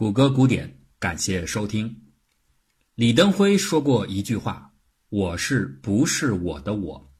[0.00, 1.94] 谷歌古典，感谢收听。
[2.94, 4.72] 李登辉说过一句话
[5.10, 7.12] ：“我是不是我的我？”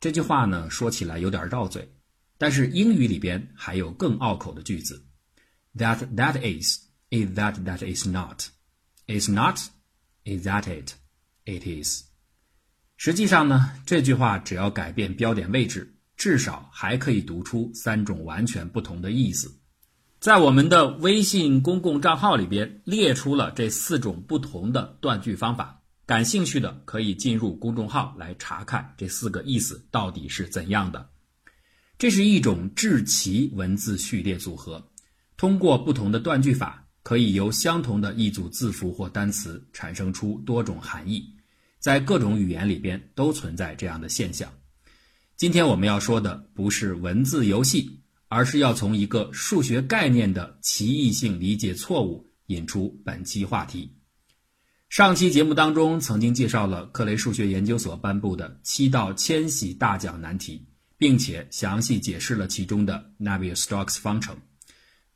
[0.00, 1.86] 这句话呢，说起来有点绕嘴，
[2.38, 5.04] 但是英语里边还有更拗口的句子
[5.76, 6.78] ：“That that is
[7.10, 8.44] is that that is not
[9.06, 9.58] is not
[10.24, 10.92] is that it
[11.44, 12.04] it is。”
[12.96, 19.60] 实际上呢，这句话只要改变标点位置，至少还可以读出三种完全不同的意思。
[20.24, 31.10] 在我们的微信公共账号里边列出了这四种不同的断句方法，感兴趣的可以进入公众号来查看这四个意思到底是怎样的。
[31.98, 34.88] 这是一种至奇文字序列组合，
[35.36, 41.22] 通过不同的断句法，可以由相同的一组字符或单词产生出多种含义，
[41.78, 44.50] 在各种语言里边都存在这样的现象。
[45.36, 48.00] 今天我们要说的不是文字游戏。
[48.34, 53.88] 而是要从一个数学概念的奇异性理解错误引出本期话题。
[54.88, 60.66] 上期节目当中曾经介绍了克雷数学研究所颁布的七道千禧大奖难题，
[60.98, 64.36] 并且详细解释了其中的 Navier-Stokes 方程。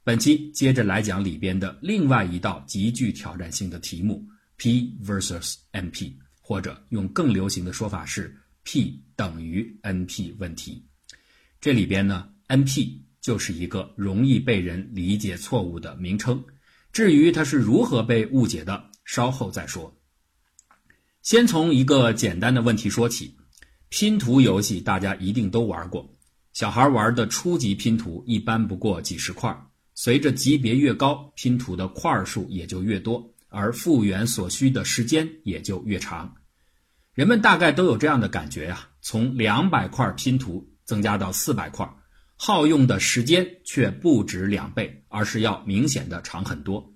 [0.05, 4.25] 本期接着来讲里边的另外一道极具挑战性的题目
[4.59, 8.33] P versus NP，或者用更流行的说法是
[8.63, 10.87] P 等于 NP 问题。
[11.61, 13.08] 这里边呢，NP。
[13.29, 16.43] 就是一个容易被人理解错误的名称。
[16.95, 19.95] 至于它是如何被误解的，稍后再说。
[21.21, 23.37] 先从一个简单的问题说起：
[23.91, 26.17] 拼图游戏大家一定都玩过，
[26.55, 29.55] 小孩玩的初级拼图一般不过几十块，
[29.95, 36.35] 随着级别越高，拼图的块数也就越多，而复原所需的时间也就越长。
[37.13, 41.87] 人们大概都有这样的感觉呀：从两百块拼图增加到四百块。
[42.41, 46.95] 耗用的时间却不止两倍，而是要明显的长很多。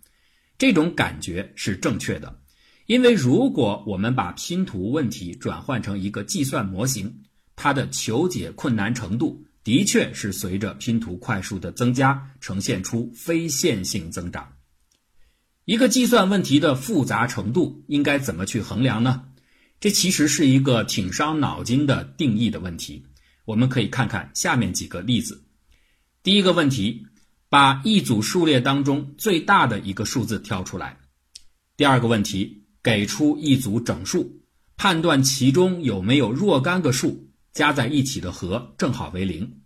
[0.57, 2.41] 这种感觉是正确的，
[2.87, 7.25] 因为如果我们把拼图问题转换成一个计算模型，
[7.57, 14.53] 它的求解困难程度的确是随着拼图块数的增加呈现出非线性增长。
[15.65, 19.25] 一个计算问题的复杂程度应该怎么去衡量呢？
[19.81, 23.05] 这其实是一个挺伤脑筋的定义的问题。
[23.45, 25.43] 我们可以看看下面几个例子。
[26.23, 27.07] 第一个问题，
[27.49, 30.99] 把一组数列当中最大的一个数字挑出来。
[31.77, 34.41] 第二个问题，给出一组整数，
[34.77, 39.61] 判断其中有没有若干个数加在一起的和正好为零。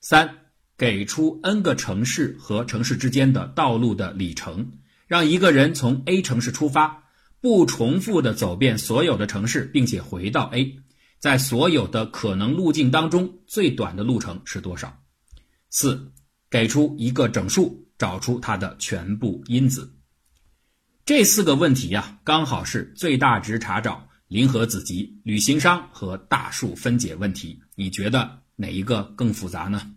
[0.00, 0.36] 三，
[0.78, 4.72] 给出 n 个城市和城市之间的道路的里程，
[5.06, 7.04] 让一个人从 A 城市出发，
[7.40, 10.78] 不重复的走遍所有的城市，并且回到 A。
[11.20, 15.00] 在所有的可能路径当中，最短的路程是多少？
[15.68, 16.10] 四，
[16.48, 19.94] 给出一个整数，找出它的全部因子。
[21.04, 27.60] 这四个问题呀，刚好是最大值查找、零和子集、旅行商和大数分解问题。
[27.74, 29.92] 你觉得哪一个更复杂呢？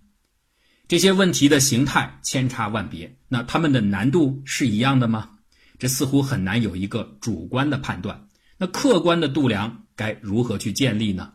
[0.90, 5.30] 这些问题的形态千差万别，那它们的难度是一样的吗？
[5.80, 8.28] 这似乎很难有一个主观的判断。
[8.58, 9.83] 那客观的度量？
[9.96, 11.34] 该如何去建立呢？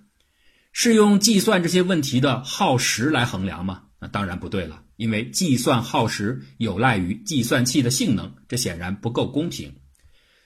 [0.72, 3.82] 是用计算这些问题的耗时来衡量吗？
[4.00, 9.74] 那当然不对了，因为计算耗时有赖于计算器的性能，这显然不够公平。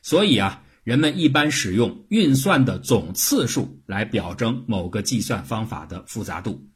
[0.01, 6.67] 所以啊，人们一般使用运算的总次数来表征某个计算方法的复杂度。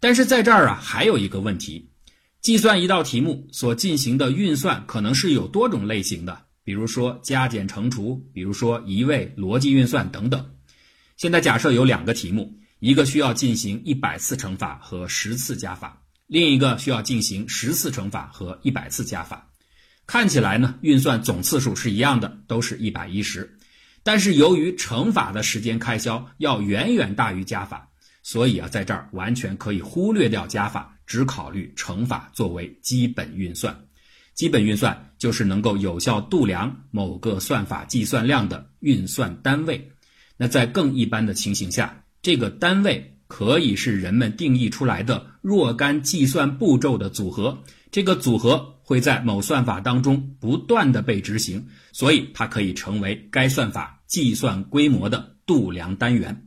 [0.00, 1.90] 但是在这儿啊，还有一个问题：
[2.40, 10.44] 计算一道题目所进行的运算可能是有多种类型的，比如说加减乘除，比如说移位、逻辑运算等等。
[11.20, 19.46] 现在假设有两个题目，一个需要进行一百次乘法和十次加法，另一个需要进行十次乘法和一百次加法。
[20.06, 23.58] 看起来呢，运算总次数是一样的，都是一百一十。
[24.02, 27.90] 但是由于乘法的时间开销要远远大于加法，
[28.22, 33.78] 所以啊，在这儿完全可以忽略掉加法，只考虑乘法作为基本运算。
[34.32, 39.86] 基本运算就是能够有效度量某个算法计算量的运算单位。
[40.42, 56.46] 那在更一般的情形下，这个单位可以是人们定义出来的若干计算步骤的组合，这个组合会在某算法当中不断的被执行，所以它可以成为该算法计算规模的度量单元。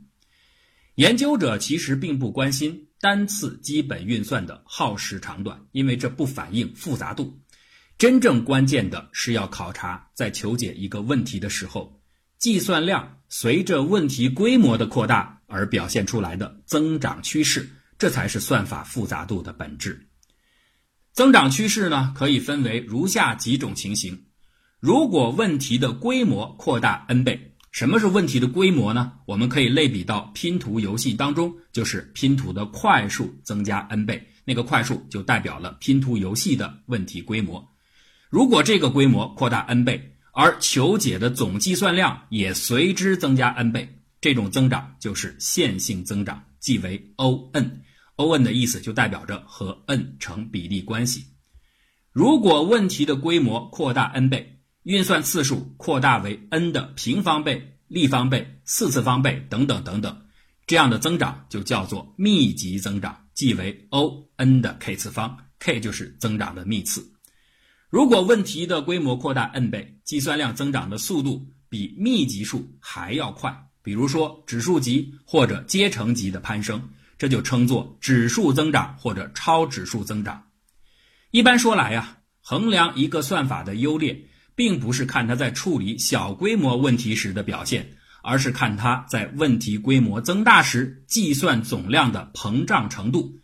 [0.96, 7.38] 研究者其实并不关心单次基本运算的耗时长短，因为这不反映复杂度。
[7.96, 12.00] 真正关键的是要考察在求解一个问题的时候。
[12.38, 20.08] 计算量随着问题规模的扩大而表现出来的增长趋势，这才是算法复杂度的本质。
[21.12, 24.26] 增长趋势呢，可以分为如下几种情形：
[24.80, 29.12] 如果问题的规模扩大 n 倍，什么是问题的规模呢？
[29.26, 37.64] 我们可以类比到拼图游戏当中，就是拼图的块数增加 n 倍，那个块数就代表了拼图游戏的问题规模。
[38.28, 47.82] 如果这个规模扩大 n 倍，而求解的总计算量也随之增加 n 倍，这种增长就是线性增长，即为 O(n)。
[48.16, 51.24] O(n) 的意思就代表着和 n 成比例关系。
[52.10, 60.26] 如果问题的规模扩大 n 倍，运算次数扩大为 n 的平方倍、立方倍、四次方倍等等等等，
[60.66, 67.13] 这样的增长就叫做密集增长，即为 O(n) 的 k 次方，k 就是增长的幂次。
[67.94, 76.88] 如果问题的规模扩大 n 倍，计算量增长的速度比密集数还要快，比如说指数级或者阶乘级的攀升。
[77.16, 80.42] 这就称作指数增长或者超指数增长。
[81.30, 84.24] 一般说来呀，衡量一个算法的优劣，
[84.56, 87.92] 并不是看它在处理小规模问题时的表现，
[88.24, 93.38] 而是看它在问题规模增大时计算总量的膨胀程度。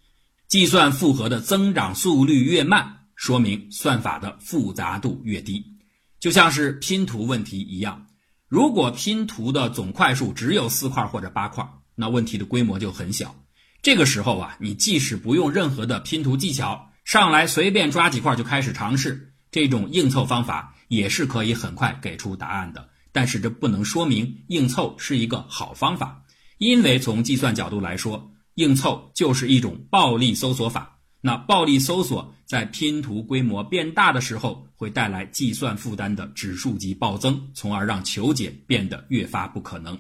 [0.49, 5.77] 计算复合的增长速率越慢，说明算法的复杂度越低。
[6.21, 8.07] 就像是拼图问题一样，
[8.49, 13.37] 如果拼图的总块数只有四块或者八块，那问题的规模就很小。
[13.83, 22.89] 这个时候啊，你即使不用任何的拼图技巧，上来随便抓几块就开始尝试，这种硬凑方法也是可以很快给出答案的。
[23.13, 26.23] 但是这不能说明硬凑是一个好方法，
[26.57, 31.00] 因为从计算角度来说，硬凑就是一种暴力搜索法。
[31.21, 39.99] 那暴力搜索在拼图规模变大的时候，会带来计算负担的指数级暴增，从而让求解变得越发不可能。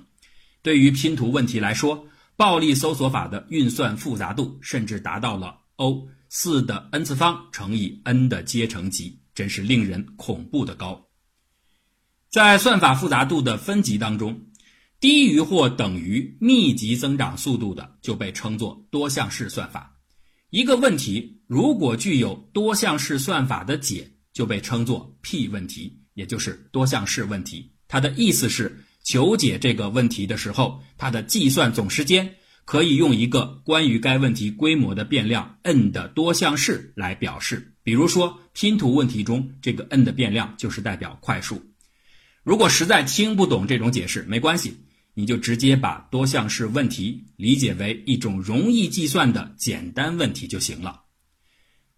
[0.62, 2.06] 对于拼图问题来说，
[2.36, 11.06] 暴力搜索法的运算复杂度甚至达到了 O 四的 n 次方乘以 n 的阶乘级，真是令人恐怖的高。
[12.30, 14.40] 在算法复杂度的分级当中，
[15.00, 19.99] 低于或等于密集增长速度的就被称作多项式算法。
[20.50, 27.72] 一个问题如果具有多项式算法的解，就被称作 P 问题，也就是多项式问题。
[27.88, 28.84] 它的意思是。
[29.02, 32.34] 求解这个问题的时候，它的计算总时间
[32.66, 37.72] 可以用一个关于该问题规模的变量 n 的多项式来表示。
[37.82, 41.62] 比如说，拼图问题中，这个 n 的变量就是代表块数。
[42.44, 44.76] 如果实在听不懂这种解释，没关系，
[45.20, 51.02] 你就直接把多项式问题理解为一种容易计算的简单问题就行了。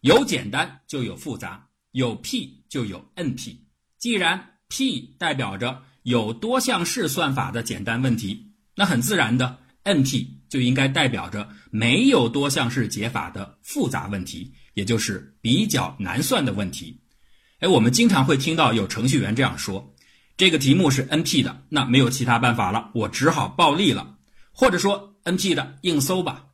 [0.01, 3.57] 有简单就有复杂，有 p 就有 np。
[3.97, 17.01] 既然 p 代表着有多项式算法的简单问题，那很自然的，NP 就应该代表着没有多项式解法的复杂问题，也就是比较难算的问题。
[17.61, 19.92] 哎，我们经常会听到有程序员这样说
[20.43, 24.17] ：“这个题目是 NP 的，那没有其他办法了，我只好暴力了。”
[24.51, 26.47] 或者说 “NP 的，硬搜吧。”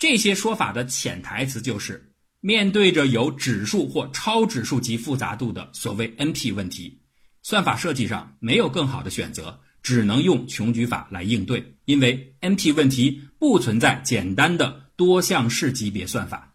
[0.00, 2.10] 这些说法的潜台词就是，
[2.40, 7.02] 面对着有指数或超指数级复杂度的所谓 NP 问题。
[7.42, 11.62] 算法设计上没有更好的选择，只能用穷举法来应对。
[11.84, 16.48] 因为 NP 问题不存在简单的多项式级别算法。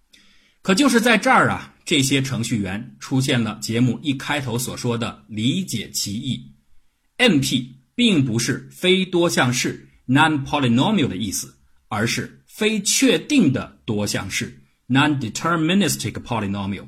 [0.63, 6.51] 可就是在这儿啊，这些程序员出现了节目一开头所说的理解其意。
[7.17, 11.55] NP 并不是非多项式 （non-polynomial） 的意思，
[11.87, 16.87] 而是非确定的多项式 （non-deterministic polynomial）。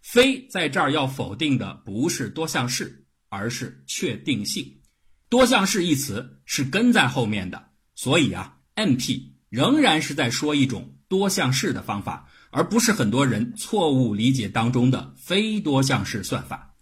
[0.00, 3.02] 非在这儿要否定的不是多项式。
[3.28, 4.80] 而是确定性，
[5.28, 9.20] 多项式一词是跟在后面的，所以啊，NP
[9.50, 16.76] 仍然是在说一种多项式的方法，而不是很多人错误理解当中的非多项式算法。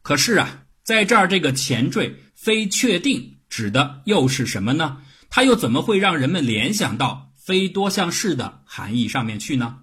[0.00, 4.96] 可是啊，在这儿这个前缀“非确定”指的又是什么呢？
[5.28, 9.82] 它又怎么会让人们联想到非多项式的含义上面去呢？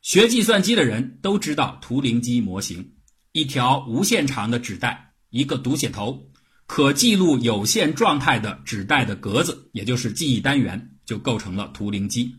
[0.00, 2.94] 学计算机的人都知道图灵机模型。
[3.30, 6.32] 一条无限长的纸带，一个读写头，
[6.66, 12.34] 可记录有限状态的纸带的格子，也就是记忆单元，就构成了图灵机。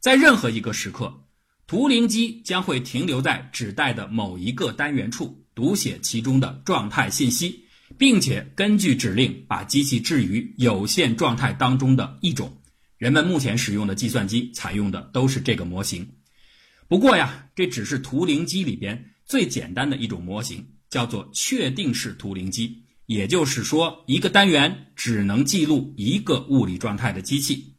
[0.00, 1.24] 在任何一个时刻，
[1.66, 7.66] 图灵机将会停留在纸带的某一个单元处，读写其中的状态信息，
[7.98, 12.62] 并且根据指令把机器置于有限状态当中的一种。
[12.96, 16.08] 人们目前使用的计算机采用的都是这个模型。
[16.88, 19.10] 不过呀，这只是图灵机里边。
[19.26, 27.74] 最简单的一种模型叫做确定式图灵机，也就是说，一个单元只能记录一个物理状态的机器。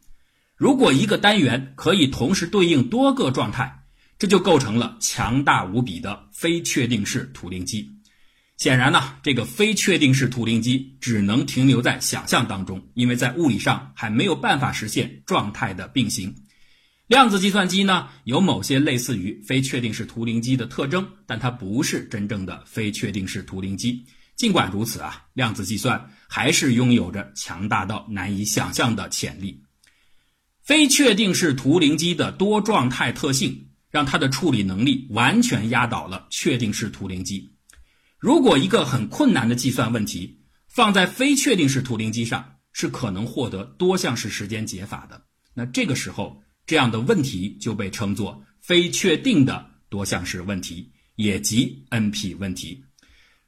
[0.56, 3.81] 如果一个单元可以同时对应多个状态，
[4.22, 7.90] 这就构成了强大无比的非确定式图灵机。
[8.56, 16.32] 显然呢，这个非确定式图灵机只能停留在想象当中，因为在物理上还没有办法实现状态的并行。
[17.08, 24.06] 量子计算机呢，有某些类似于非确定式图灵机的特征，但它不是真正的非确定式图灵机。
[24.36, 29.64] 尽管如此啊，量子计算还是拥有着强大到难以想象的潜力。
[30.62, 37.54] 非确定式图灵机的多状态特性，让它的处理能力完全压倒了确定式图灵机。
[38.18, 45.22] 如果一个很困难的计算问题放在非确定式图灵机上，是可能获得多项式时间解法的。
[45.52, 52.84] 那这个时候，这样的问题就被称作非确定的多项式问题，也即 NP 问题。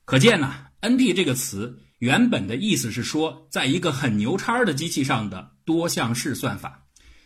[0.04, 6.83] 可见呢，NP 这个词原本的意思是说，在一个很牛叉的机器上的多项式算法。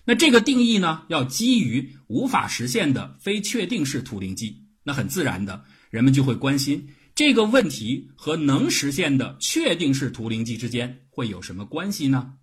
[0.08, 4.64] 那这个定义呢，要基于无法实现的非确定式图灵机。
[4.82, 6.88] 那很自然的，人们就会关心。
[7.14, 12.36] 这个问题和能实现的确定式图灵机之间会有什么关系呢？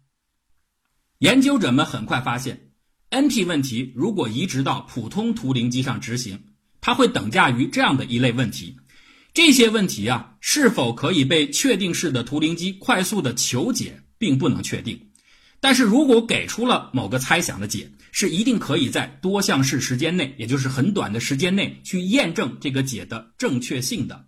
[1.18, 2.70] 研究者们很快发现
[3.10, 6.40] ，NP 问题如果移植到普通图灵机上执行，
[6.82, 8.78] 它会等价于这样的一类问题。
[9.34, 15.10] 这些问题啊，是否可以被确定式的图灵机快速的求解，并不能确定。
[15.66, 24.28] 但是如果给出了某个猜想的解，是一定可以在多项式时间内，也就是很短的时间内去验证这个解的正确性的。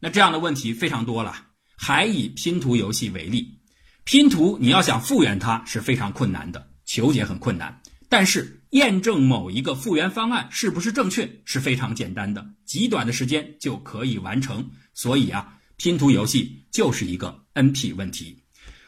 [0.00, 1.32] 那这样的问题非常多了，
[1.76, 3.60] 还以拼图游戏为例，
[4.02, 7.80] 拼图你要想复原它是非常困难的，求解很困难。
[8.08, 14.68] 但是验证某一个复原方案是不是正确是非常简单的，极短的时间就可以完成。
[14.94, 18.42] 所以啊，拼图游戏就是一个 NP 问题。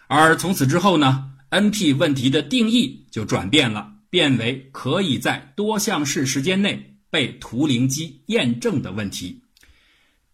[0.09, 9.43] 而从此之后呢，NP 问题的定义就转变了，变为可以在多项式时间内被图灵机验证的问题。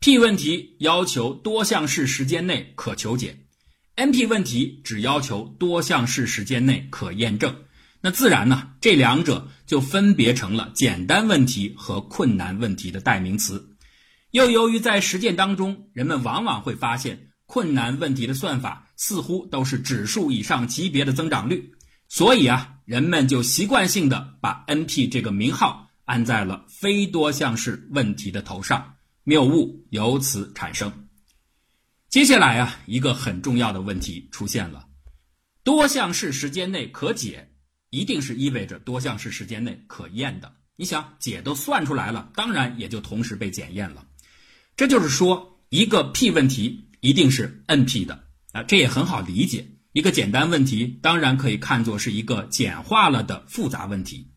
[0.00, 3.38] P 问题要求多项式时间内可求解
[3.97, 7.56] ，NP 问题只要求多项式时间内可验证。
[8.02, 13.71] 那自然呢，这两者就分别成了简单问题和困难问题的代名词。
[14.30, 21.73] 又由于在实践当中，人们往往会发现困难问题的算法似乎都是指数以上级别的增长率，
[22.09, 28.95] 所以啊，人们就习惯性的把 NP 这个名号安在了非多项式问题的头上。
[29.27, 30.93] 谬误由此产生。
[32.11, 34.87] 接下来啊，一个很重要的问题出现了：
[35.63, 37.49] 多项式时间内可解，
[37.89, 40.55] 一定是意味着多项式时间内可验的。
[40.77, 44.07] 你想，解都算出来了，当然也就同时被检验了。
[44.77, 48.24] 这就是说，一个 P 问题一定是 NP 的
[48.55, 49.69] 啊，这也很好理解。
[49.93, 54.31] 一个简单问题当然可以看作是一个简化了的复杂问题，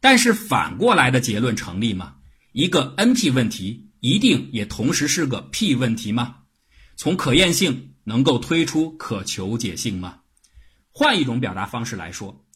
[0.00, 2.14] 但是反过来的结论成立吗？
[2.52, 3.84] 一个 NP 问题。
[4.00, 6.36] 一定也同时是个 P 问题吗？
[6.94, 10.20] 从可验性能够推出可求解性吗？
[10.92, 12.46] 换一种表达方式来说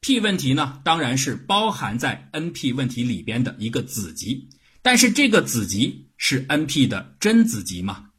[0.00, 4.50] ，P 问题呢，当然是包含在 NP 问题里边的一个子集，
[4.82, 8.09] 但是这个子集是 NP 的真子集吗？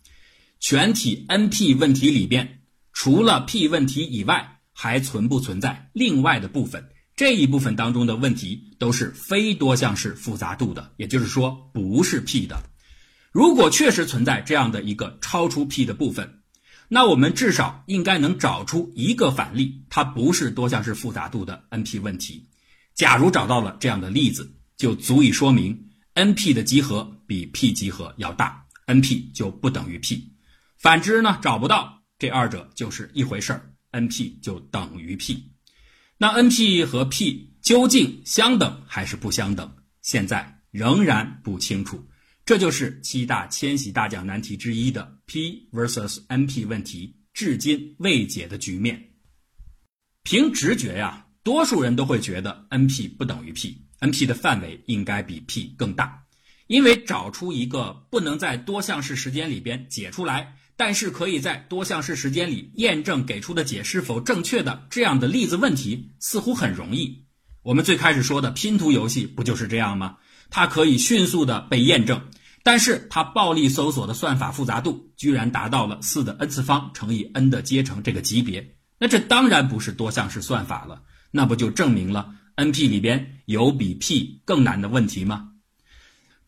[0.62, 2.62] 全体 NP 问题里边，
[2.94, 6.88] 除了 P 问题以外，还存不存在另外的部分？
[7.16, 12.62] 这一部分当中的问题都是非多项式复杂度的，也就是说不是 P 的。
[13.32, 16.42] 如果确实存在这样的一个超出 P 的部分，
[16.88, 22.48] 那我们至少应该能找出一个反例，它不是多项式复杂度的 NP 问题。
[22.94, 30.31] 假如找到了这样的例子，就足以说明 NP 的集合比 P 集合要大，NP 就不等于 P。
[30.82, 35.52] 反之呢，找不到，这二者就是一回事儿，NP 就等于 P。
[36.18, 39.76] 那 NP 和 P 究竟相等还是不相等？
[40.02, 42.04] 现在仍然不清楚。
[42.46, 49.12] 这就是七大千禧大奖难题之一的 P versus NP 问题，至今未解的局面。
[50.24, 56.24] 凭直觉呀，多数人都会觉得 NP 不等于 P，NP 的范围应该比 P 更大，
[56.66, 67.28] 因为找出一个不能在多项式时间里边解出来，但是可以在多项式时间里验证给出的解是否正确的这样的例子问题，似乎很容易。
[67.62, 70.18] 我们最开始说的拼图游戏不就是这样吗？
[70.50, 72.24] 它可以迅速的被验证，
[72.64, 85.51] 但是它暴力搜索的算法复杂度居然达到了四的 n 次方乘以 n 的阶乘这个级别，那这当然不是多项式算法了，那不就证明了 NP 里边有比 P 更难的问题吗？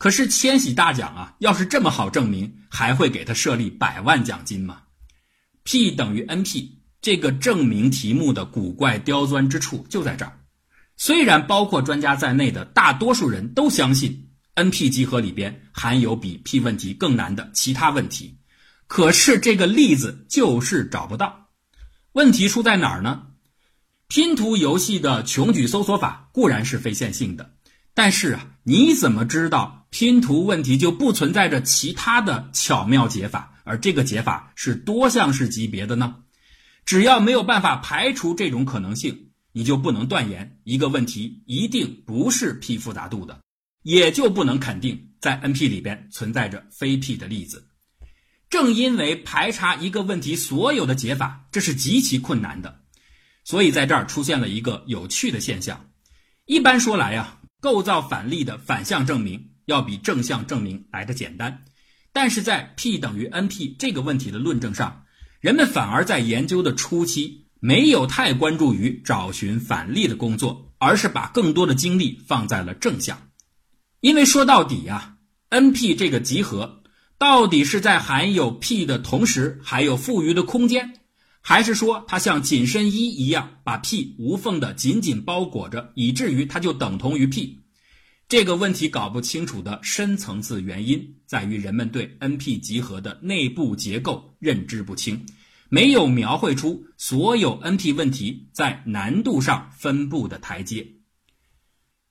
[0.04, 4.82] 可是千禧大奖啊，要是这么好证明，还会给他设立百万奖金吗
[5.64, 10.42] ？P 等于 NP 这个证明题目的古怪刁钻之处就在这儿。
[10.98, 18.40] 虽然包括专家在内的大多数人都相信 NP 集合里边含有比 P 问题更难的其他问题，
[18.88, 21.48] 可是这个例子就是找不到。
[22.12, 23.28] 问题出在哪儿呢？
[24.10, 27.54] 拼图游戏的穷举搜索法固然是非线性的，
[27.94, 36.16] 但是啊，你怎么知道拼图问题就不存在着其他的巧妙解法，而这个解法是多项式级别的呢？
[36.84, 43.40] 只要没有办法排除这种可能性，你就不能断言一个问题一定不是 P 复杂度的，
[43.84, 47.68] 也就不能肯定在 NP 里边存在着非 P 的例子。
[48.50, 52.82] 正因为排查一个问题所有的解法，这是极其困难的，
[53.44, 55.92] 所以在这儿出现了一个有趣的现象。
[56.46, 61.64] 一般说来呀，构造反例的反向证明要比正向证明来的简单，
[62.12, 65.04] 但是在 P 等于 NP 这个问题的论证上，
[65.40, 73.30] 人们反而在研究的初期没有太关注于找寻反例的工作，而是把更多的精力放在了正向，
[74.00, 75.18] 因为说到底呀
[75.50, 76.80] ，NP 这个集合。
[77.20, 81.00] 到底是在含有 P 的同时还有富余的空间，
[81.40, 87.63] 还是说它像紧身衣一样把 P 无缝的紧紧包裹着，以至于它就等同于 P？
[88.28, 95.26] 这个问题搞不清楚的深层次原因在于人们对 NP 集合的内部结构认知不清，
[95.70, 100.88] 没有描绘出所有 NP 问题在难度上分布的台阶。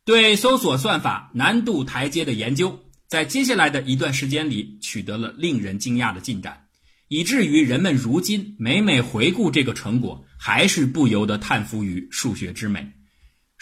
[0.04, 2.80] 对搜索算法难度台阶的研究。
[3.08, 6.68] 在接下来的一段时间里，取得了令人惊讶的进展，
[7.08, 12.90] 以至于人们如今每每回顾这个成果，还是不由得叹服于数学之美。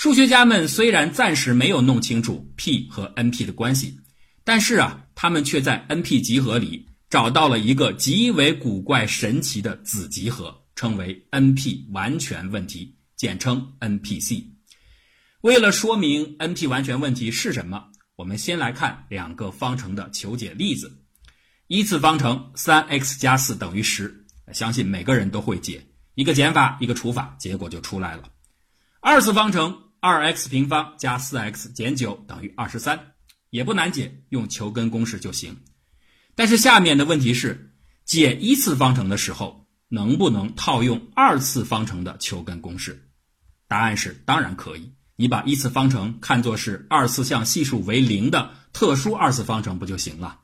[0.00, 4.00] 数学家们虽然暂时没有弄清楚 P 和 NP 的关系，
[4.44, 14.42] 但是啊，他们却在 NP 集合里找到了一个极为古怪神奇的子集合，称为 NP 完全问题，简称 NPC。
[15.42, 17.84] 为了说明 NP 完全问题是什么。
[18.16, 20.90] 我们先来看两个方程的求解例子。
[21.66, 28.22] 一次方程三 x 加四等于十，相信每个人都会解，一个减法，一个除法，结果就出来了。
[29.02, 33.12] 二次方程二 x 平方加四 x 减九等于二十三，
[33.50, 35.58] 也不难解，用求根公式就行。
[36.34, 43.10] 但是下面的问题是，解一次方程的时候，能不能套用二次方程的求根公式？
[43.68, 44.94] 答案是当然可以。
[45.16, 50.40] 你把一次方程看作是二次项系数为零的特殊二次方程不就行了？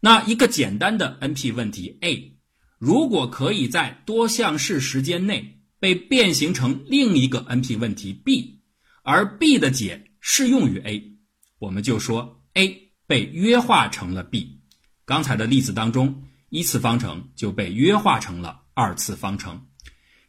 [0.00, 2.38] 那一个简单的 NP 问题 A，
[2.78, 8.61] 如果可以在多项式时间内被变形成另一个 NP 问题 B，
[9.02, 11.18] 而 B 的解适用于 A，
[11.58, 14.60] 我们就说 A 被约化成了 B。
[15.04, 19.66] 刚才的例子当中，一次方程就被约化成了二次方程。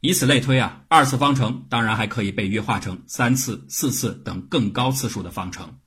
[0.01, 5.77] 以此类推啊，二次方程当然还可以被约化成三次、四次等更高次数的方程。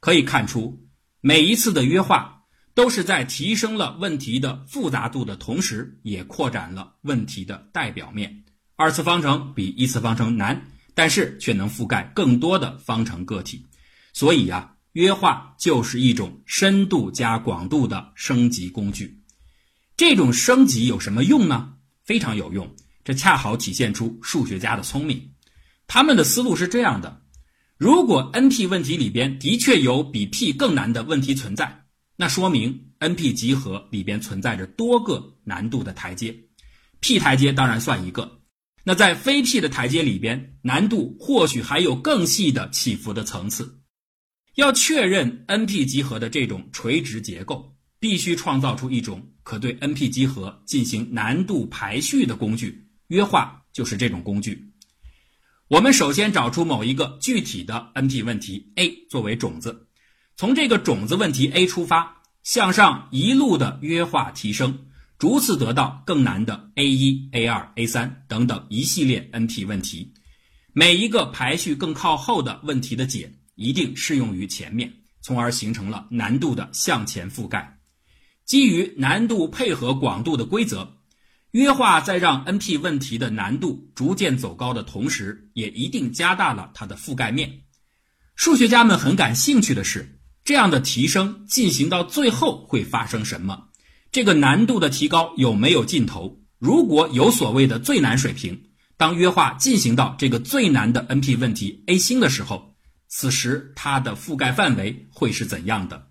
[0.00, 0.88] 可以看出，
[1.20, 2.42] 每一次的约化
[2.74, 8.44] 都是在提升了问题的复杂度的同时，也扩展了问题的代表面。
[8.76, 13.64] 二次方程比一次方程难，但是却能覆盖更多的方程个体。
[14.12, 19.20] 所以呀，约化就是一种深度加广度的升级工具。
[19.96, 21.74] 这种升级有什么用呢？
[22.04, 22.74] 非常有用。
[23.04, 25.30] 这恰好体现出数学家的聪明，
[25.86, 27.20] 他们的思路是这样的：
[27.76, 31.84] 如果 NP 问题里边的确有比 P 更难的问题存在，
[32.16, 36.34] 那说明 NP 集合里边存在着多个难度的台阶
[37.00, 38.40] ，P 台阶当然算一个。
[38.86, 43.80] 那在非 P 的台阶里边，难度或许还有更细的起伏的层次。
[44.56, 52.86] 要确认 NP 集合的这种垂直结构，必须创造出一种可对 NP 集合进行难度排序的工具。
[53.08, 54.70] 约化就是这种工具。
[55.68, 59.88] 我们首先找出某一个具体的 NP 问题 A 作为种子，
[60.36, 64.86] 从这个种子问题 A 出发，向上一路的约化提升，
[65.24, 70.12] 逐次得到更难的 A 一、A 二、A 三等等一系列 NP 问题。
[70.74, 77.78] 每一个排序更靠后的问题的解，一定适用于前面，从而形成了难度的向前覆盖。
[78.44, 80.98] 基于难度配合广度的规则。
[81.52, 87.62] 约化在让 NP 问题的难度逐渐走高的同时，也一定加大了它的覆盖面。
[88.36, 93.68] 数学家们很感兴趣的是，这样的提升进行到最后会发生什么？
[94.14, 96.38] 这个难度的提高有没有尽头？
[96.60, 102.76] 如果有所谓的最难水平，当约化进行到这个最难的 NP 问题 A 星的时候，
[103.08, 106.10] 此时它的覆盖范围会是怎样的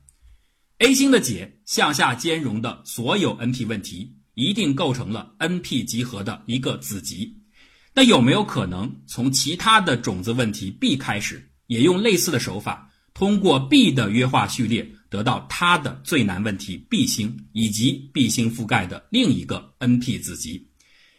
[0.80, 4.18] ？A 星的解向下兼容的所有 NP 问题。
[4.34, 7.38] 一定构成了 NP 集合的一个子集，
[7.94, 20.71] 那有没有可能从其他的种子问题 B 开始，也用类似的手法，通过 B 的约化序列得到它的最难问题 B 星以及 B 星覆盖的另一个 NP 子集？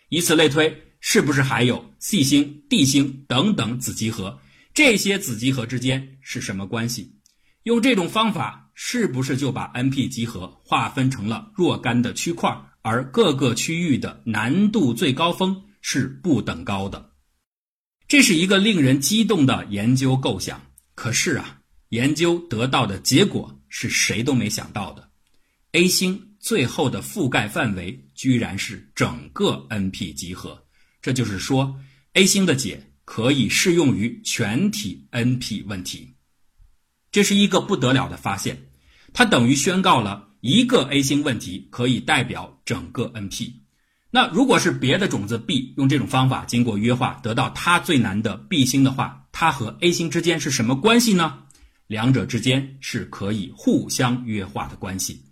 [0.09, 4.41] 以此类推，是不是还有 C 星、D 星等等子集合？
[4.75, 7.21] 这些子集合之间是什么关系？
[7.63, 12.51] 用这种方法，是不是就把 NP 集合划分成了若干的区块，
[12.83, 17.13] 而各个区域的难度最高峰是不等高的？
[18.09, 20.61] 这是一个令人激动的研究构想。
[20.97, 25.11] 可是啊，研究得到的结果是谁都没想到的
[25.73, 26.31] ：A 星。
[26.39, 30.63] 最后的覆盖范围居然是整个 NP 集合，
[31.01, 31.75] 这就是说
[32.13, 36.15] ，A 星的解可以适用于全体 NP 问题。
[37.11, 38.69] 这是一个不得了的发现，
[39.15, 43.55] 它等于宣告了一个 A 星问题可以代表整个 NP。
[44.11, 51.44] 那如果是别的种子 B 用这种方法经过约化得到它最难的 B 星的话，它和 A 星之间是什么关系呢？
[51.87, 55.23] 两者之间是可以互相约化的关系。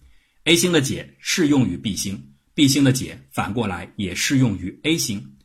[0.45, 5.37] A 星的解适用于 B 星，B 星的解反过来也适用于 A 星，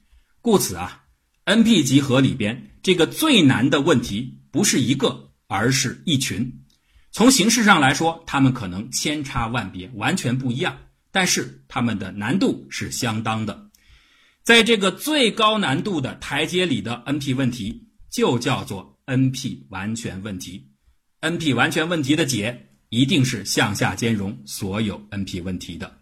[0.41, 1.05] 故此啊
[1.45, 6.63] ，NP 集合里边这个最难的问题不是一个，而是一群。
[7.11, 10.77] 从形式上来说，它们可能千差万别，完全不一样，
[11.11, 13.69] 但是它们的难度是相当的。
[14.43, 20.71] 在这个最高难度的台阶里的 NP 问题，就叫做 NP 完全问题。
[21.21, 22.63] NP 完全问题的解。
[22.89, 25.99] 一定是向下兼容所有 NP 问题的，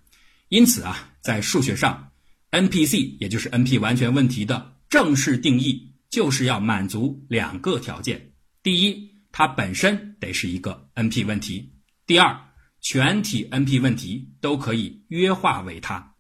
[0.50, 2.12] 因此啊，在数学上
[2.52, 11.72] ，NPC 也就是 NP 完全问题的正式定义，就是要满足两个条件：第一，它本身得是一个 NP 问题；
[12.06, 12.40] 第二，
[12.82, 16.14] 全体 NP 问题都可以约化为它。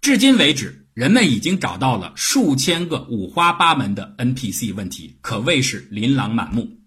[0.00, 6.85] 至今为止，人们已经找到了数千个五花八门的 NPC 问题，可谓是琳琅满目。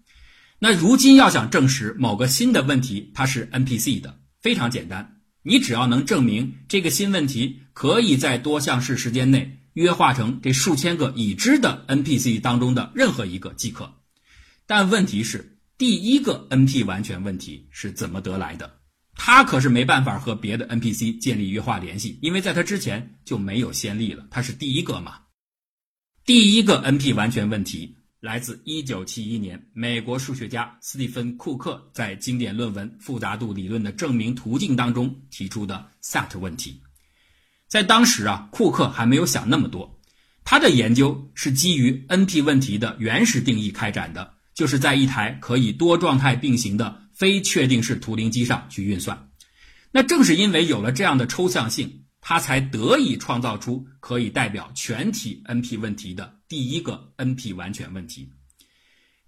[0.62, 13.90] 那如今要想证实某个新的问题它是 NPC 的，非常简单，你只要能证明这个新问题可以在多项式时间内约化成这数千个已知的 NPC 当中的任何一个即可。
[14.66, 18.80] 但问题是，第一个 NP 完全问题是怎么得来的？
[19.14, 25.20] 它可是没办法和别的 NPC 建立约化联系，因为在它之前就没有先例了，它是第一个嘛。
[26.26, 27.96] 第一个 NP 完全问题。
[28.20, 36.78] 来自1971年，美国数学家斯蒂芬·库克在经典论文《复杂度理论的证明途径》当中提出的 SAT 问题。
[37.66, 39.98] 在当时啊，库克还没有想那么多，
[40.44, 49.30] 他的研究是基于 NP 问题的原始定义开展的，就是在一台可以多状态并行的非确定式图灵机上去运算。
[49.92, 52.04] 那正是因为有了这样的抽象性。
[52.20, 58.30] 他才得以创造出可以代表全体 NP 问题的第一个 NP 完全问题。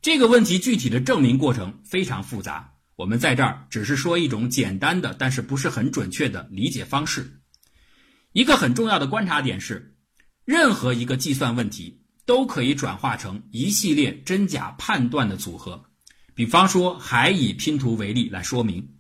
[0.01, 7.41] 这个问题具体的证明过程非常复杂，我们在这儿只是说一种简单的，但是不是很准确的理解方式。
[8.33, 9.97] 一个很重要的观察点是，
[10.45, 15.85] 任何一个计算问题都可以转化成一系列真假判断的组合。
[16.35, 18.97] 比方说，还以拼图为例来说明，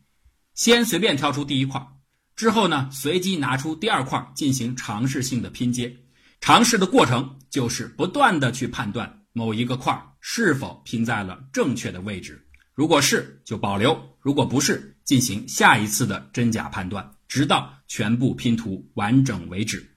[0.54, 1.84] 先随便挑出第一块。
[2.34, 5.96] 之后呢，随机拿出第二块进行尝试性的拼接。
[6.40, 12.48] 尝试的过程就是不断的去判断某一个块是否拼在了正确的位置。
[12.74, 19.94] 如果是，就保留；如果不是，进行下一次的真假判断，直到全部拼图完整为止。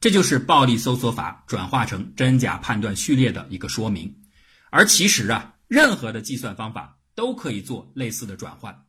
[0.00, 4.22] 这就是暴力搜索法转化成真假判断序列的一个说明。
[4.70, 8.84] 而其实啊，任何的计算方法都可以做类似的转换。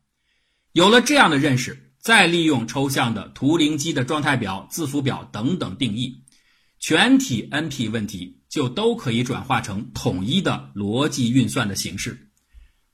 [0.72, 1.85] 有了这样的认识。
[2.06, 6.22] 再利用抽象的图灵机的状态表、字符表等等定义，
[6.78, 12.30] 全体 NP 问题就都可以转化成统一的逻辑运算的形式。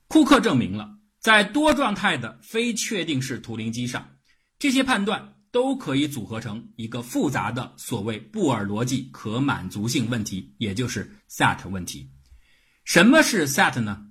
[0.07, 4.15] 库克证明了，在多状态的非确定式图灵机上，
[4.57, 12.09] 这些判断都可以组合成一个复杂的所谓布尔逻辑可满足性问题，也就是 SAT 问题。
[12.83, 14.07] 什么是 SAT 呢？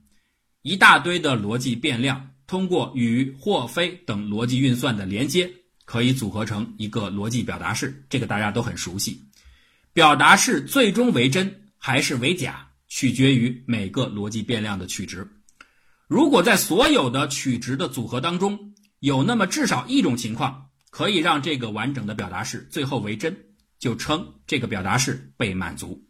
[0.62, 2.28] 一大堆的逻辑变量。
[2.46, 5.50] 通过与或非等逻辑运算的连接，
[5.84, 8.04] 可以组合成一个逻辑表达式。
[8.08, 9.22] 这个大家都很熟悉。
[9.92, 15.26] 表达式最终为真还是为假，取决于每个逻辑变量的取值。
[16.08, 23.36] 如果在所有的取值的组合当中，有那么至少一种情况可以让这个完整的表达式最后为真，
[23.78, 26.04] 就称这个表达式被满足。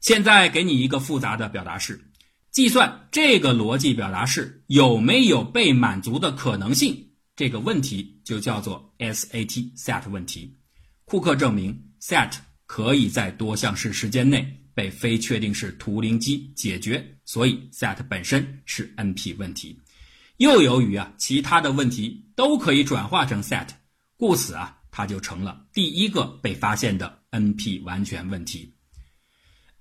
[0.00, 2.09] 现在给你一个复杂的表达式。
[2.50, 10.56] 计算这个逻辑表达式有没有被满足的可能性，这个问题就叫做 SAT set 问题。
[11.04, 12.32] 库克证明 set
[12.66, 19.78] 可以在多项式时间内被非确定式图灵机解决，所以 set 本身是 NP 问题。
[20.38, 23.68] 又由于啊其他的问题都可以转化成 set，
[24.16, 28.74] 故此啊它就成了第一个被发现的 NP 完全问题。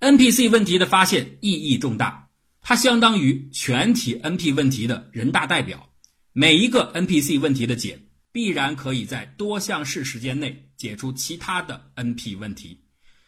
[0.01, 2.28] NPC 问题的发现意义重大，
[2.61, 5.89] 它相当于全体 NP 问题的人大代表。
[6.33, 7.99] 每一个 NPC 问题的解，
[8.31, 12.85] 必然可以在多项式时间内解出其他的 NP 问题。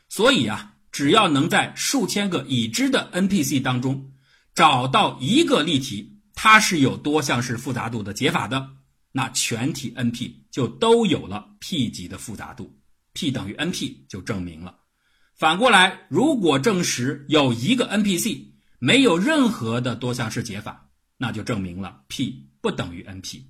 [0.07, 4.11] 所以啊，只要能在数千个已知的 NPC 当中
[4.53, 8.69] 找到一个例题，它是有多项式复杂度的解法的，
[9.11, 12.77] 那全体 NP 就都有了 P 级的复杂度
[13.13, 14.77] ，P 等于 NP 就证明了。
[15.35, 18.50] 反过来，如果证实有一个 NPC
[18.83, 22.47] 没有任何的多项式解法，那就证明了 P。
[22.61, 23.43] 不等于 NP。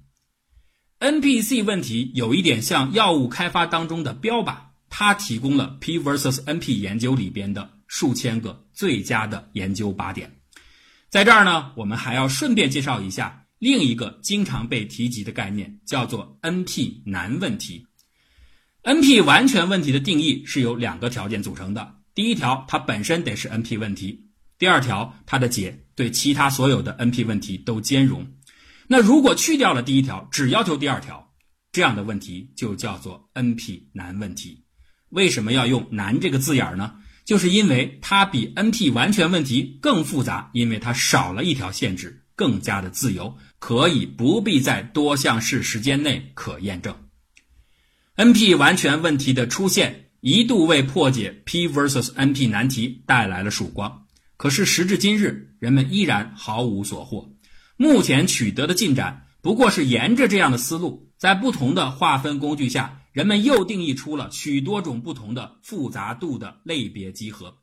[0.99, 4.55] NPC 问题有一点像药物开发当中的标靶，
[4.89, 10.41] 它提供了 P versus NP 研究里边的数千个最佳的研究靶点。
[11.09, 17.87] 在这儿呢，我们还要顺便介绍一下另一个经常被提及的概念，叫做 NP 难问题。
[18.83, 24.30] NP 完全问题的定义是由两个条件组成的：第一条，它本身得是 NP 问题；
[24.61, 28.27] 第二条，它的解对其他所有的 NP 问题都兼容。
[28.87, 31.33] 那如果去掉了第一条，只要求第二条，
[31.71, 34.63] 这样的问题就叫做 NP 难问题。
[35.09, 36.93] 为什么要用难这个字眼呢？
[37.25, 46.95] 就是因为它比 NP 完全问题更复杂，因为它少了一条限制，更加的自由，可以不必在多项式时间内可验证。
[48.15, 54.00] NP 完全问题的出现一度为破解 P versus NP 难题带来了曙光，
[54.41, 57.29] 可是时至今日，人们依然毫无所获。
[57.77, 67.55] 目前取得的进展不过是沿着这样的思路，在不同的划分工具下，人们又定义出了许多种不同的复杂度的类别集合。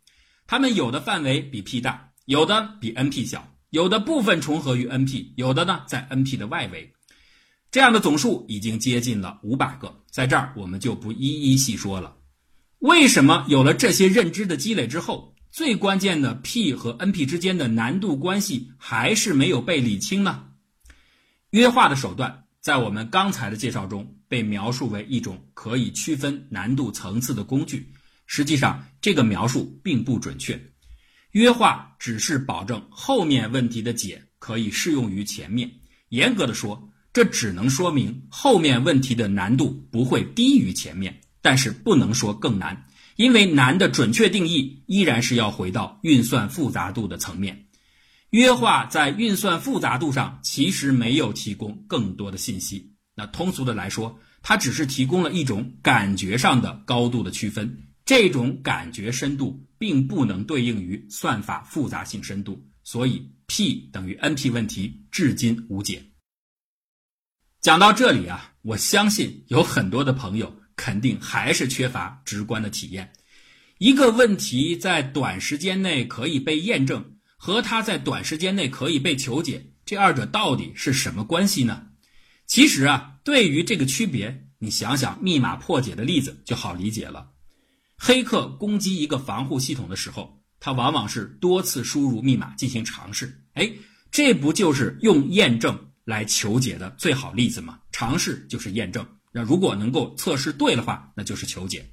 [0.46, 6.92] 它们有的范围比 P 大，有的比 NP 小，有的部分重合于 NP，有的呢在 NP 的外围。
[7.72, 12.14] 这样的总数已经接近了五百个，在这儿我们就不一一细说了。
[12.78, 15.34] 为什么有了这些认知的积累之后？
[15.58, 20.44] 最关键的 P 和 NP 之间的难度关系还是没有被理清呢。
[21.50, 27.92] 约化的手段在我们刚才的介绍中被描述为一种可以区分难度层次的工具，
[28.24, 30.56] 实际上这个描述并不准确。
[31.32, 35.68] 约化只是保证后面问题的解可以适用于前面，
[36.10, 42.86] 严格的说，这只能说明后面问题的难度不会低于前面，但是不能说更难。
[43.18, 47.66] 因为难的准确定义依然是要回到运算复杂度的层面，
[48.30, 52.94] 约化在运算复杂度上其实没有提供更多的信息。
[53.16, 66.04] 那通俗的来说，它只是提供了一种感觉上的高度的区分，这种感觉深度并不能对应于算法复杂性深度，所以 P 等于 NP 问题至今无解。
[67.60, 70.54] 讲到这里啊，我相信有很多的朋友。
[70.78, 73.12] 肯定还是缺乏直观的体验。
[73.78, 81.88] 一个问题在短时间内可以被验证，和它在短时间内可以被求解，这二者到底是什么关系呢？
[82.46, 87.30] 其实啊，对于这个区别，你想想密码破解的例子就好理解了。
[87.96, 93.44] 黑客攻击一个防护系统的时候，他往往是多次输入密码进行尝试。
[93.54, 93.70] 哎，
[94.10, 97.80] 这不就是用验证来求解的最好例子吗？
[97.92, 99.06] 尝试就是验证。
[99.38, 101.88] 那如果能够测试对的话，那就是求解。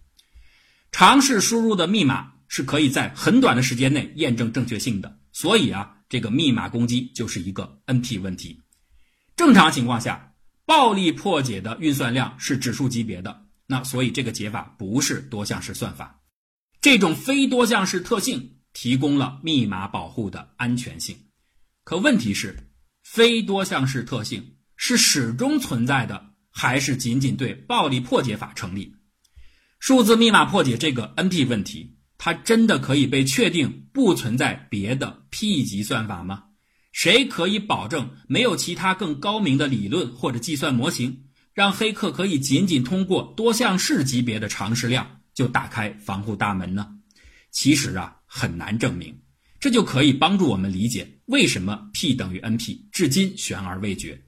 [0.91, 8.63] 尝试输入的密码是可以在很短的时间内验证正确性的，所以啊，这个密码攻击就是一个 NP 问题。
[9.36, 10.34] 正常情况下，
[10.65, 16.23] 暴力破解的运算量是指数级别的，那所以这个解法不是多项式算法。
[16.81, 21.15] 这种非多项式特性提供了密码保护的安全性。
[21.84, 22.71] 可问题是，
[23.03, 26.31] 非多项式特性是始终存在的。
[26.58, 28.94] 还是仅仅对暴力破解法成立？
[29.78, 36.46] 数字密码破解这个 NP 问题，它真的可以被确定不存在别的 P 级算法吗？
[36.94, 46.88] 谁可以保证没有其他更高明的理论或者计算模型，让黑客可以仅仅通过多项式级别的常识量就打开防护大门呢？
[47.52, 49.22] 其实啊，很难证明。
[49.60, 54.24] 这就可以帮助我们理解为什么 P 等于 NP 至今悬而未决。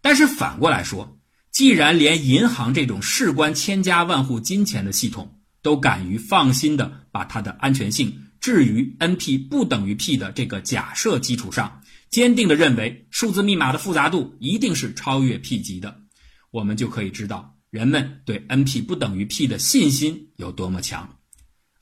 [0.00, 1.18] 但是反过来说，
[1.54, 16.00] 既然连银行这种事关千家万户金钱的系统都敢于放心的把它的安全性置于 NP 不等于 P 的这个假设基础上，坚定的认为数字密码的复杂度一定是超越 P 级的，
[16.50, 21.08] 我们就可以知道人们对 NP 不等于 P 的信心有多么强。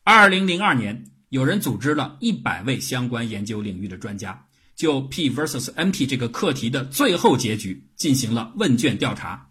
[0.05, 4.45] 二零零二年，有人组织了一百位相关研究领域的专家，
[4.77, 9.49] 就 P versus NP 这个课题的最后结局进行了问卷调查。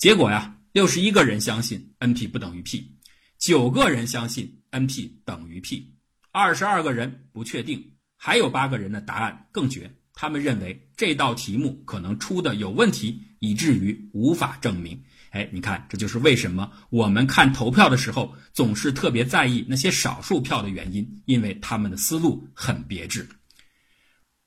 [0.00, 2.90] 结果呀，六十一个人相信 NP 不等于 P，
[3.38, 5.92] 九个人相信 NP 等于 P，
[6.32, 9.94] 二十二个人不确定，还有八个人的答案更绝。
[10.14, 14.98] 他们认为这道题目可能出的有问题，以至于无法证明。
[15.32, 23.28] 哎，你看，这就是为什么我们看投票的时候总是特别在意那些少数票的原因，因为他们的思路很别致。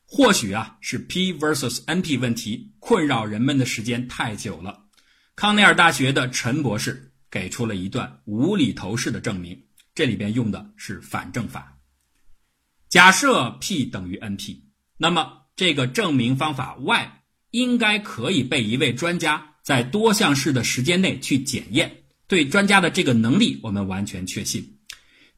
[0.04, 4.83] 或许啊，是 P versus NP 问题困扰人们的时间太久了。
[5.36, 9.60] 康奈尔大学的陈博士给出了一段无厘头式的证明，
[9.96, 11.80] 这里边用的是反证法。
[12.88, 14.60] 假设 P 等于 NP，
[14.98, 22.04] 那么这个证明方法 Y 应该可以被一位专家在多项式的时间内去检验。
[22.28, 24.80] 对专家的这个能力，我们完全确信。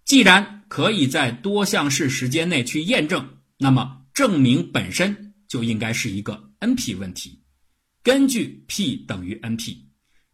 [0.04, 7.42] 既然可以在多项式时间内去验证，那么证明本身就应该是一个 NP 问题。
[8.06, 9.78] 根据 P 等于 NP，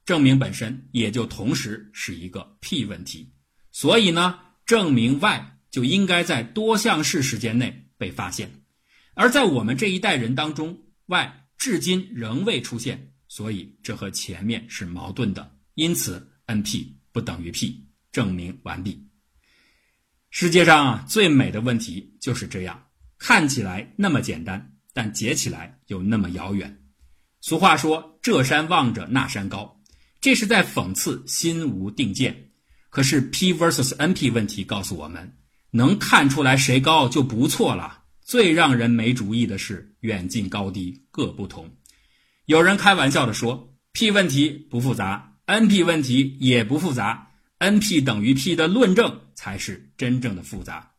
[0.03, 3.31] 证明本身也就同时是一个 P 问题。
[3.71, 8.51] 所以呢，证明 Y 就应该在多项式时间内被发现。
[9.13, 15.57] 而在我们这一代人当中，y 至今仍未出现，所以这和前面是矛盾的。
[15.75, 19.07] 因此，NP 不等于 P，证明完毕。
[20.29, 26.79] 世界上最美的问题就是这样，看起来那么简单，但解起来又那么遥远。
[27.41, 29.81] 俗话说：“这山望着那山高”，
[30.21, 32.51] 这是在讽刺心无定见。
[32.91, 35.37] 可是 P vs NP 问题告诉我们，
[35.71, 38.03] 能看出来谁高就不错了。
[38.21, 41.69] 最让人没主意的是，远近高低各不同。
[42.45, 50.91] 有人开玩笑的说：“P 问题不复杂，NP 问题也不复杂，NP 等于 P 的论证才是真正的复杂。”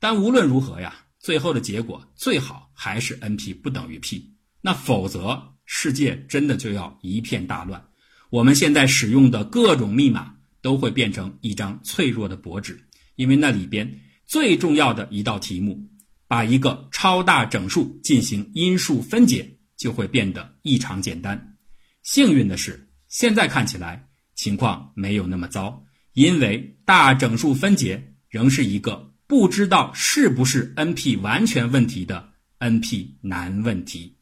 [0.00, 4.34] 但无论如何呀，最后的结果最好还是 NP 不等于 P。
[4.60, 7.84] 那否则，世界真的就要一片大乱。
[8.30, 12.80] 我们现在使用的各种密码都会变成一张脆弱的薄纸，
[13.16, 15.86] 因为那里边最重要的一道题目。
[16.26, 21.56] 把一个超大整数进行因数分解，就会变得异常简单。
[22.02, 34.17] 幸运的是，现在看起来情况没有那么糟，因为大整数分解仍是一个不知道是不是 NP 完全问题的 NP 难问题。